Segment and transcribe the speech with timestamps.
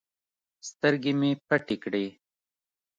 [0.67, 2.05] سترگې مې پټې کړې.